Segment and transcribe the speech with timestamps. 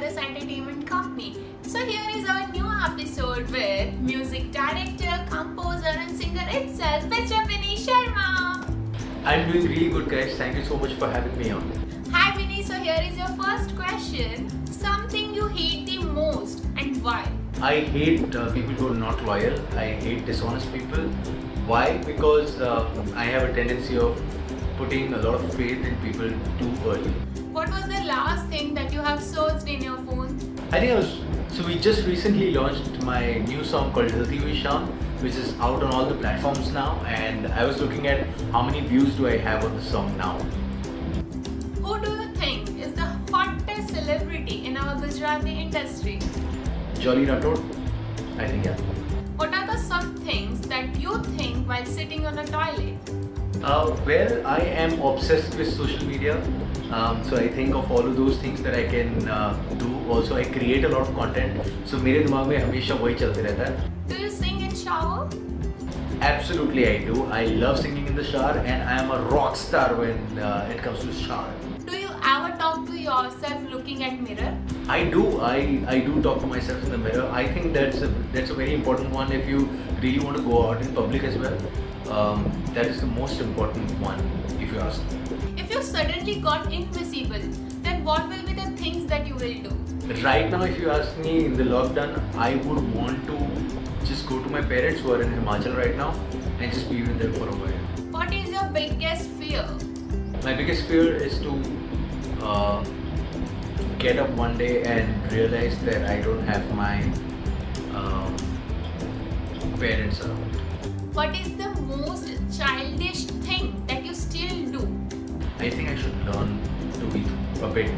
[0.00, 1.36] Lotus Entertainment Company.
[1.62, 7.46] So here is our new episode with music director, composer and singer itself, Mr.
[7.46, 8.68] Binny Sharma.
[9.24, 10.36] I'm doing really good guys.
[10.36, 11.62] Thank you so much for having me on.
[12.12, 14.48] Hi Binny, so here is your first question.
[14.66, 17.26] Something you hate the most and why?
[17.62, 19.58] I hate uh, people who are not loyal.
[19.76, 21.08] I hate dishonest people.
[21.72, 21.98] Why?
[21.98, 24.20] Because uh, I have a tendency of
[24.80, 27.10] putting a lot of faith in people too early.
[27.56, 30.30] What was the last thing that you have searched in your phone?
[30.72, 31.18] I think I was.
[31.56, 34.86] So we just recently launched my new song called Healthy Visham,
[35.22, 36.94] which is out on all the platforms now.
[37.06, 40.38] And I was looking at how many views do I have on the song now.
[41.84, 46.18] Who do you think is the hottest celebrity in our Gujarati industry?
[46.98, 47.62] Jolly Rathod.
[48.38, 48.80] I think yeah.
[49.36, 53.09] What are the some things that you think while sitting on a toilet?
[53.63, 56.35] Uh, well, I am obsessed with social media.
[56.91, 59.89] Um, so I think of all of those things that I can uh, do.
[60.09, 61.61] Also, I create a lot of content.
[61.85, 63.93] So मेरे दिमाग में हमेशा वही चलते रहता है.
[64.07, 65.27] Do you sing in shower?
[66.21, 67.25] Absolutely, I do.
[67.25, 70.83] I love singing in the shower, and I am a rock star when uh, it
[70.83, 71.68] comes to shower.
[73.02, 74.56] yourself looking at mirror?
[74.88, 75.40] I do.
[75.40, 77.28] I, I do talk to myself in the mirror.
[77.32, 79.68] I think that's a, that's a very important one if you
[80.00, 81.58] really want to go out in public as well.
[82.10, 84.18] Um, that is the most important one
[84.60, 85.20] if you ask me.
[85.56, 87.40] If you suddenly got invisible,
[87.82, 89.76] then what will be the things that you will do?
[90.22, 94.42] Right now, if you ask me in the lockdown, I would want to just go
[94.42, 96.12] to my parents who are in Himachal right now
[96.58, 97.70] and just be with them for a while.
[98.10, 99.64] What is your biggest fear?
[100.42, 101.62] My biggest fear is to
[102.42, 102.84] uh,
[103.98, 107.02] get up one day and realize that I don't have my
[107.94, 108.36] um,
[109.78, 110.56] parents around.
[111.14, 115.00] What is the most childish thing that you still do?
[115.58, 116.58] I think I should learn
[116.94, 117.24] to be
[117.62, 117.90] a bit.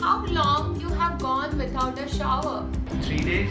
[0.00, 2.68] How long you have gone without a shower?
[3.02, 3.50] Three days.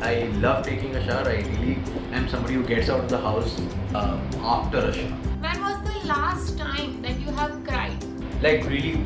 [0.00, 1.28] I love taking a shower.
[1.28, 1.78] I really
[2.12, 3.58] am somebody who gets out of the house
[3.94, 5.18] um, after a shower.
[5.40, 6.56] When was the last
[8.44, 9.02] Like really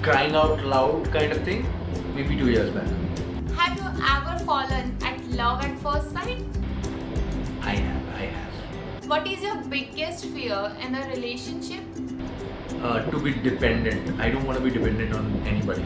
[0.00, 1.66] crying out loud kind of thing.
[2.14, 2.86] Maybe two years back.
[3.56, 6.40] Have you ever fallen at love at first sight?
[7.60, 8.06] I have.
[8.14, 9.10] I have.
[9.10, 11.82] What is your biggest fear in a relationship?
[12.80, 14.18] Uh, to be dependent.
[14.18, 15.84] I don't want to be dependent on anybody.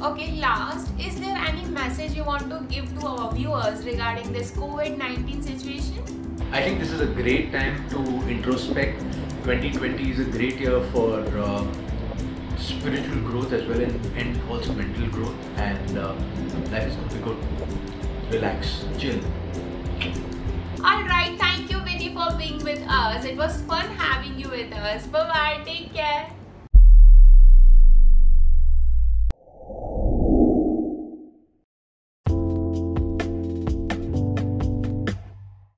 [0.00, 4.52] Okay, last, is there any message you want to give to our viewers regarding this
[4.52, 6.48] COVID 19 situation?
[6.52, 7.98] I think this is a great time to
[8.38, 9.00] introspect.
[9.44, 11.64] 2020 is a great year for uh,
[12.80, 15.34] spiritual growth as well and, and also mental growth.
[15.56, 16.14] And uh,
[16.72, 17.38] life is going to be good.
[18.30, 19.20] Relax, chill.
[20.80, 23.24] Alright, thank you, Binny, for being with us.
[23.24, 25.06] It was fun having you with us.
[25.06, 26.30] Bye bye, take care.